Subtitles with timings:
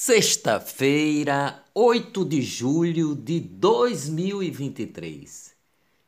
[0.00, 5.56] Sexta-feira, 8 de julho de 2023.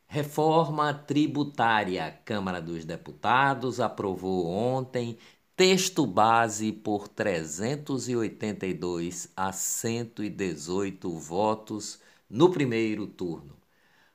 [0.07, 2.17] Reforma tributária.
[2.23, 5.17] Câmara dos Deputados aprovou ontem
[5.57, 11.99] texto base por 382 a 118 votos
[12.29, 13.57] no primeiro turno.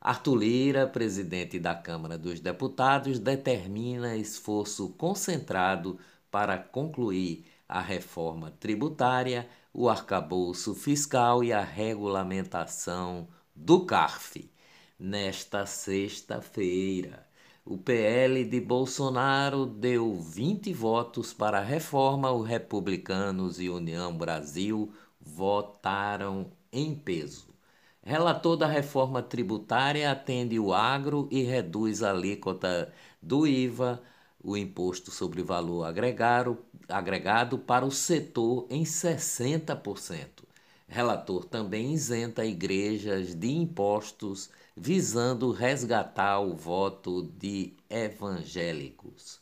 [0.01, 5.99] Arthur Lira, presidente da Câmara dos Deputados, determina esforço concentrado
[6.31, 9.49] para concluir a reforma tributária,
[9.79, 14.51] o arcabouço fiscal e a regulamentação do CARF.
[14.99, 17.27] Nesta sexta-feira,
[17.63, 24.91] o PL de Bolsonaro deu 20 votos para a reforma, os republicanos e União Brasil
[25.21, 27.55] votaram em peso.
[28.03, 34.01] Relator da reforma tributária atende o agro e reduz a alíquota do IVA
[34.47, 36.57] o imposto sobre valor agregado,
[36.89, 40.47] agregado para o setor em 60%.
[40.87, 49.41] Relator também isenta igrejas de impostos, visando resgatar o voto de evangélicos.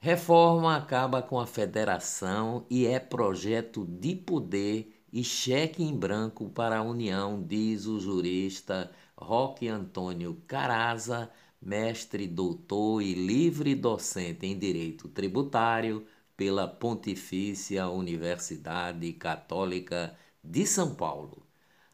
[0.00, 6.78] Reforma acaba com a federação e é projeto de poder e cheque em branco para
[6.78, 11.30] a União, diz o jurista Roque Antônio Caraza,
[11.62, 16.04] mestre, doutor e livre docente em Direito Tributário
[16.36, 21.46] pela Pontifícia Universidade Católica de São Paulo.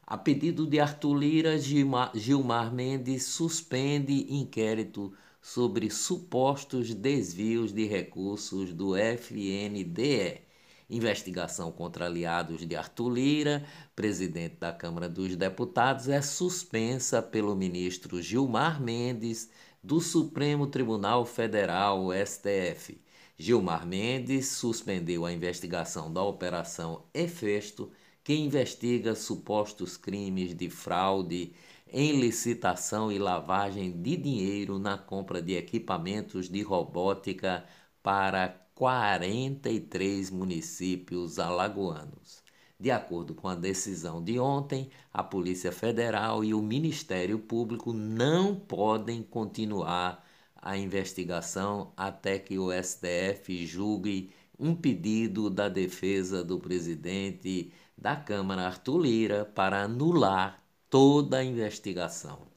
[0.05, 8.95] A pedido de Arthur Lira, Gilmar Mendes suspende inquérito sobre supostos desvios de recursos do
[8.95, 10.48] FNDE
[10.89, 18.19] Investigação contra aliados de Arthur Lira, presidente da Câmara dos Deputados, é suspensa pelo ministro
[18.19, 19.51] Gilmar Mendes
[19.83, 22.99] do Supremo Tribunal Federal, STF.
[23.37, 27.91] Gilmar Mendes suspendeu a investigação da Operação Efesto,
[28.23, 31.53] que investiga supostos crimes de fraude
[31.87, 37.63] em licitação e lavagem de dinheiro na compra de equipamentos de robótica
[38.01, 42.41] para 43 municípios alagoanos.
[42.79, 48.55] De acordo com a decisão de ontem, a Polícia Federal e o Ministério Público não
[48.55, 50.25] podem continuar
[50.55, 58.65] a investigação até que o STF julgue um pedido da defesa do presidente da Câmara,
[58.65, 62.47] Arthur Lira, para anular toda a investigação.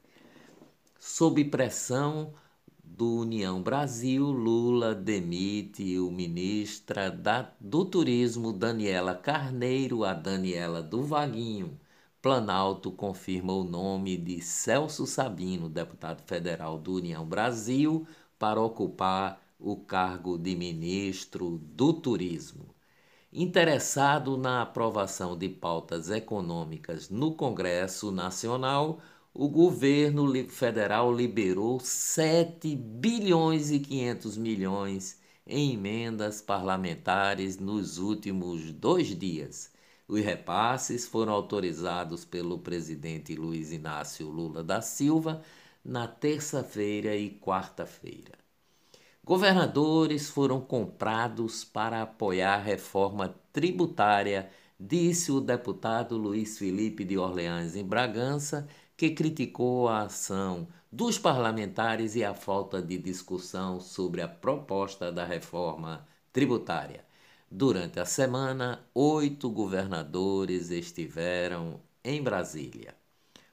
[1.01, 2.33] Sob pressão,
[2.97, 11.03] do União Brasil, Lula demite o ministra da, do Turismo, Daniela Carneiro, a Daniela do
[11.03, 11.81] Vaguinho.
[12.21, 18.07] Planalto confirma o nome de Celso Sabino, deputado federal do União Brasil,
[18.39, 22.75] para ocupar o cargo de ministro do Turismo.
[23.33, 29.01] Interessado na aprovação de pautas econômicas no Congresso Nacional,
[29.35, 39.09] o governo federal liberou 7 bilhões e 500 milhões em emendas parlamentares nos últimos dois
[39.19, 39.73] dias.
[40.07, 45.43] Os repasses foram autorizados pelo presidente Luiz Inácio Lula da Silva
[45.83, 48.33] na terça-feira e quarta-feira.
[49.25, 57.77] Governadores foram comprados para apoiar a reforma tributária, disse o deputado Luiz Felipe de Orleans
[57.77, 64.29] em Bragança que criticou a ação dos parlamentares e a falta de discussão sobre a
[64.29, 67.05] proposta da reforma tributária.
[67.51, 72.95] Durante a semana, oito governadores estiveram em Brasília.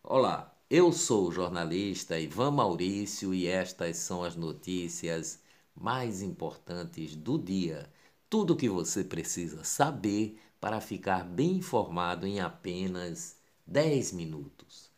[0.04, 5.40] Olá, eu sou o jornalista Ivan Maurício e estas são as notícias
[5.76, 7.90] mais importantes do dia.
[8.30, 14.89] Tudo o que você precisa saber para ficar bem informado em apenas 10 minutos.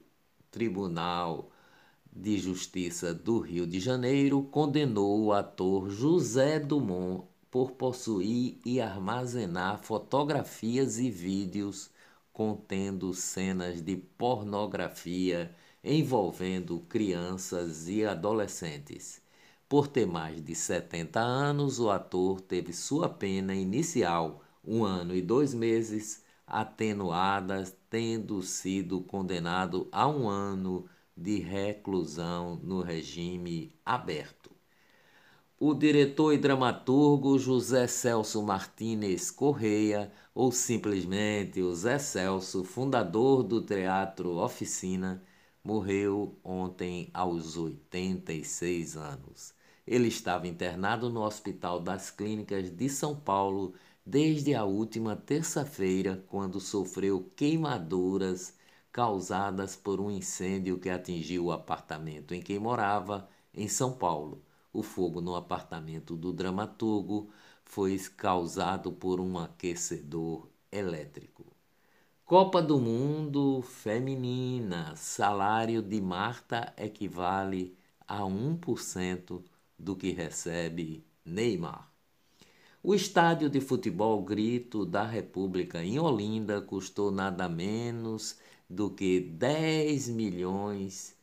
[0.49, 1.51] Tribunal
[2.11, 9.77] de Justiça do Rio de Janeiro condenou o ator José Dumont por possuir e armazenar
[9.83, 11.91] fotografias e vídeos
[12.33, 15.53] contendo cenas de pornografia
[15.83, 19.21] envolvendo crianças e adolescentes.
[19.71, 25.21] Por ter mais de 70 anos, o ator teve sua pena inicial, um ano e
[25.21, 34.51] dois meses, atenuada, tendo sido condenado a um ano de reclusão no regime aberto.
[35.57, 43.61] O diretor e dramaturgo José Celso Martínez Correia, ou simplesmente o Zé Celso, fundador do
[43.61, 45.23] Teatro Oficina,
[45.63, 49.60] morreu ontem aos 86 anos.
[49.85, 53.73] Ele estava internado no Hospital das Clínicas de São Paulo
[54.05, 58.55] desde a última terça-feira, quando sofreu queimaduras
[58.91, 64.41] causadas por um incêndio que atingiu o apartamento em que morava, em São Paulo.
[64.73, 67.29] O fogo no apartamento do dramaturgo
[67.65, 71.45] foi causado por um aquecedor elétrico.
[72.25, 74.95] Copa do Mundo Feminina.
[74.95, 77.75] Salário de Marta equivale
[78.07, 79.41] a 1%
[79.81, 81.91] do que recebe Neymar.
[82.83, 88.37] O estádio de futebol Grito da República em Olinda custou nada menos
[88.69, 91.15] do que 10 milhões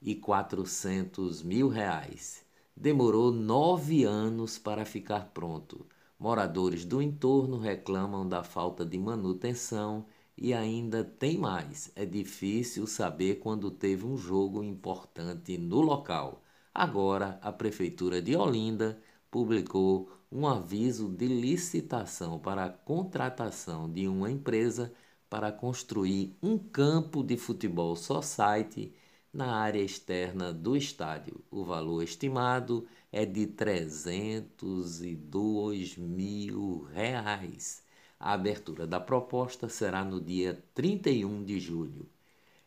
[0.00, 2.44] e 400 mil reais.
[2.76, 5.86] Demorou nove anos para ficar pronto.
[6.18, 10.06] Moradores do entorno reclamam da falta de manutenção
[10.36, 11.92] e ainda tem mais.
[11.94, 16.43] É difícil saber quando teve um jogo importante no local.
[16.74, 19.00] Agora, a Prefeitura de Olinda
[19.30, 24.92] publicou um aviso de licitação para a contratação de uma empresa
[25.30, 28.92] para construir um campo de futebol society
[29.32, 31.44] na área externa do estádio.
[31.48, 37.84] O valor estimado é de 302 mil reais.
[38.18, 42.08] A abertura da proposta será no dia 31 de julho.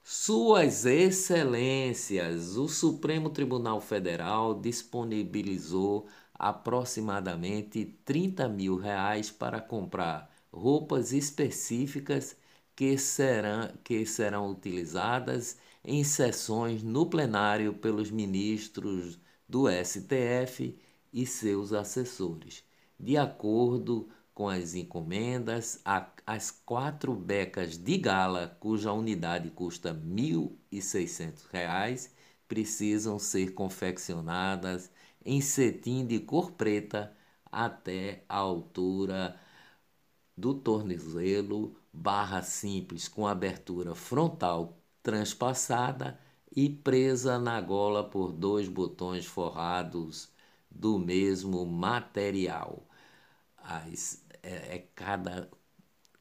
[0.02, 12.36] Suas Excelências, o Supremo Tribunal Federal disponibilizou aproximadamente 30 mil reais para comprar roupas específicas
[12.76, 20.76] que serão, que serão utilizadas em sessões no plenário pelos ministros do STF
[21.12, 22.64] e seus assessores.
[22.98, 25.80] De acordo com as encomendas,
[26.26, 30.00] as quatro becas de gala, cuja unidade custa R$
[30.72, 32.10] 1.600,
[32.48, 34.90] precisam ser confeccionadas
[35.24, 37.16] em cetim de cor preta
[37.50, 39.38] até a altura
[40.36, 44.76] do tornozelo, barra simples com abertura frontal
[45.06, 46.18] transpassada
[46.50, 50.28] e presa na gola por dois botões forrados
[50.68, 52.84] do mesmo material.
[53.56, 55.48] As é, é cada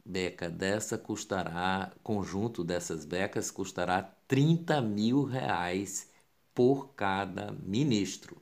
[0.06, 6.08] beca dessa custará, conjunto dessas becas custará 30 mil reais
[6.54, 8.40] por cada ministro.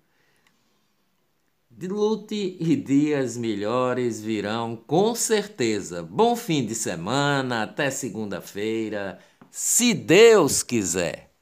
[1.81, 6.03] Lute e dias melhores virão com certeza.
[6.03, 9.19] Bom fim de semana, até segunda-feira,
[9.55, 11.32] se Deus quiser.